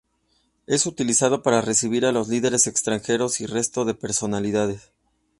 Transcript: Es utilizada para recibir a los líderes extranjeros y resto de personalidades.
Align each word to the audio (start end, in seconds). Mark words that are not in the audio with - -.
Es 0.65 0.87
utilizada 0.87 1.43
para 1.43 1.61
recibir 1.61 2.07
a 2.07 2.11
los 2.11 2.27
líderes 2.27 2.65
extranjeros 2.65 3.39
y 3.39 3.45
resto 3.45 3.85
de 3.85 3.93
personalidades. 3.93 4.91